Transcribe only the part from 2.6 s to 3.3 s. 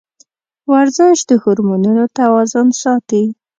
ساتي.